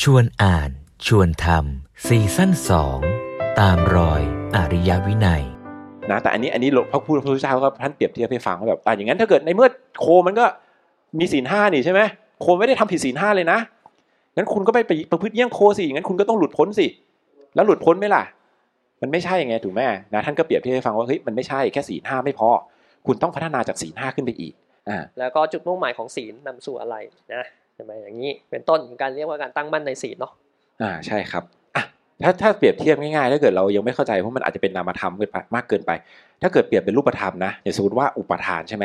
[0.00, 0.70] ชวนอ่าน
[1.06, 2.98] ชวนทำซีซั่นสอง
[3.60, 4.22] ตามรอย
[4.56, 5.44] อริยวินัย
[6.10, 9.68] นะแต่อันนี้อันนี้พระพูดพระพุทธเจ้าก็ท่านเปรียบเทียบให้ฟังว่าแบบอะอย่างนั้นถ้าเกิดในเมื่อ
[10.00, 10.44] โคมันก็
[11.18, 12.00] มีศีลห้านี่ใช่ไหม
[12.40, 13.58] โคไม่ได้ทำผิดศีลห้าเลยนะ
[14.36, 16.86] งั้นคุณก็ไปไปประพฤติเยี่ยงโคสิงั้นคุณก็ต้องหลุดพ้นสิ
[17.54, 18.22] แล้วหลุดพ้นไหมล่ะ
[19.02, 19.80] มันไม่ใช่ไงถูกไหม
[20.14, 22.48] นะท่านก็เปรียบเทียบให้ฟังว่าเฮ้ยมันไม่ใช่แค่ศีลห้าไม่พอ
[23.06, 24.52] คุณต้องพัฒนาจากศีลห้าขึ้นไปอีก
[24.88, 26.96] อ่าแล้วก็จุดมุ่งหมายของศีลนำสู่อะไร
[27.34, 30.32] นะใช่ไหมอย่างนี้เป็นต้นของการเรียกว่าการตั้งมั่นในศีลเนาะ
[30.82, 31.44] อ่าใช่ครับ
[31.76, 31.84] อะ
[32.24, 35.90] ถ้าถ้าเปรียบเทียบง่ายๆถ้าเกิดเรายังไม่เข้าใจเพราะมันอาจจะเป็นนามธรรมเกินไปมากเกินไป
[36.42, 38.84] ถ้าเกิดเปรียบเป็นรูปธรรมนะอย่างสมมติว่าอุปทานใช่ไหม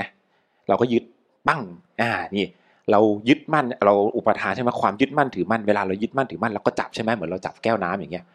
[0.67, 1.03] เราก็ยึด
[1.47, 1.61] ปั้ง
[2.01, 2.45] อ่านี่
[2.91, 2.99] เรา
[3.29, 8.25] ยึดมั่นเราอุปทานใช่ไหมความยึดมั่นถือมั่นเวลาเรายึดมั่นถือมั่นเราก็จับใช่ไหมเหมือนเราจับแก้วน้ำอย่างเงี้ย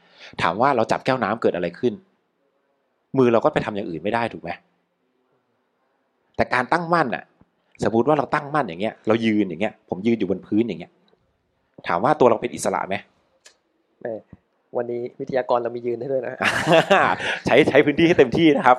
[0.42, 1.92] ถามว่าเราจับแก้วน้ำเกิดอะไรขึ้น
[3.18, 4.50] มือเราก็ไปทำอย่างอื่นไม่ได้ถูกไหม
[6.36, 7.22] แต่การตั้งมั่นอะ
[7.84, 10.92] สมมติว่าเราตั้งมั่นอย่างเงี้ย เรายืนอย่างเงี้ย ผมยืนอยู่บนพื้นอย่างเงี้ย
[11.86, 12.94] ถามว่าตัวเราเป็นอิสระไหม
[14.00, 14.14] แม่
[14.76, 16.34] วันนี้วิทยากรเรามียืนให้ด้วยนะ
[17.46, 18.76] ใช้ใช้พื้นที่ให้เต็มที่นะครับ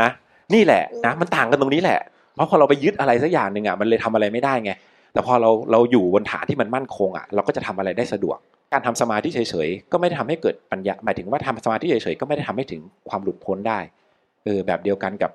[0.00, 0.10] นะ
[0.54, 1.98] นี่แหละนะมันต่างกันตรงนี้แหละ
[2.34, 4.72] เพราะพอเราไปยึดอะไรสักอย่างหนึ่งอะมันเลยทำอะไรไม่ได้ไง
[5.12, 8.38] แต่พอเราเราอยู่บนฐานที่มันมั่นคงอะเราก็จะทำอะไรได้สะดวก
[8.72, 13.78] การทำสมาธิเฉยๆก็ไม่ได้ทำให้เกิดปัญญาหมายถึงว่าทำสมาธิเฉยๆก็ไม่ได้ทำให้ถึงความหลุดพ้นได้
[14.44, 15.30] เออแบบเดียวกันกับ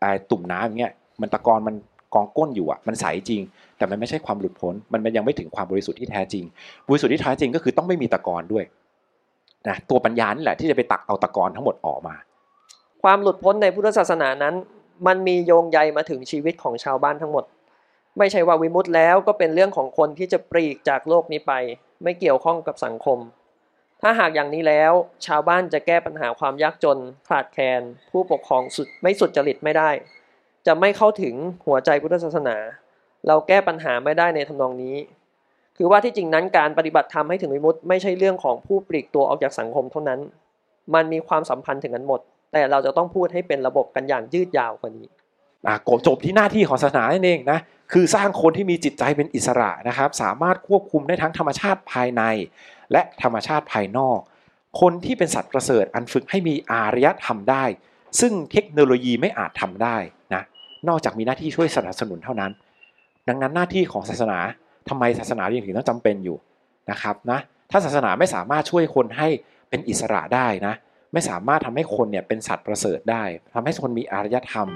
[0.00, 1.74] ไอ้ตุ่มน้ำอย่างเงี้ยมันตะกอนมัน
[2.14, 3.42] กองก้นอยู่อะมันใสจริง
[3.76, 6.44] แต่มันไม่ใช่ความหลุดพ้นมันยังไม่ถึงความบริสุทธิ์ที่แท้จริง
[6.88, 8.64] บริสุทธิ์ที่แท้จริงก็คือต้องไม่มีตะกอนด้วย
[9.68, 12.14] นะตัวปัญญานี่แหละที่จะไปตักเอาตะกอนทั้งหมดออกมา
[13.02, 14.54] ความหลุดพ้นในพุทธศาสนานั้น
[15.06, 17.44] มันมีโยงใยมาถึงชีวิตของชาวบ้านทั้งหมด
[18.18, 21.52] ไม่ใช่ว่าวิมุตต์แล้วก็เป็นเรื่องของคนที่จะปลีกจากโลกนี้ไป
[22.02, 23.18] ไม่เกี่ยวข้องกับสังคม
[24.02, 24.92] ถ้าหากอย่างนี้แล้ว
[25.26, 29.90] ชาวบ้านจะแก้ปัญหาความยากจน ขาดแคลนผู้ปกครองสุดไม่สุดจริตไม่ได้
[30.66, 31.34] จะไม่เข้าถึง
[31.66, 32.56] หัวใจพุทธศาสนา
[33.26, 34.96] เราแก้ปัญหาไม่ได้ในทำนองนี้
[35.76, 40.20] คือว่าที่จริงนั้นการปฏิบัติธรรมให้ถึงวิมุตต์ไม่ใช่เรื่องของผู้ปลีกตัวออกจากสังคมเท่านั้น
[40.94, 42.20] มันมีความสัมพันธ์ถึงกันหมด
[42.52, 45.06] แต่เราจะต้องพูดให้เป็นระบบกันอย่างยืดยาวกว่านี้
[45.66, 47.58] อะโกจบที่หน้าที่ของศาสนานั่นเองนะ
[47.92, 52.22] คือสร้างคนที่มีจิตใจเป็นอิสระนะครับ สามารถควบคุมได้ทั้งธรรมชาติภายใน
[52.92, 54.18] และธรรมชาติภายนอก
[54.80, 57.64] คนที่เป็นสัตว์ประเสริฐอันฝึกให้มีอารยธรรมได้
[58.20, 59.96] ซึ่งเทคโนโลยีไม่อาจทำได้
[60.88, 62.52] นอกจากมีหน้าที่ช่วยสนับสนุนเท่านั้น
[63.28, 64.38] ดังนั้นหน้าที่ของศาสนา
[64.88, 66.36] ทำไมศาสนายังถึงต้องจำเป็นอยู่
[66.90, 67.38] นะครับนะ
[67.70, 69.28] ถ้าศาสนาไม่สามารถช่วยคนให้
[69.70, 70.74] เป็นอิสระได้นะ
[71.12, 73.22] ไม่สามารถทำให้คนเนี่ยเป็นสัตว์ประเสริฐได้
[73.54, 74.68] ทำให้คนมีอารยธรรม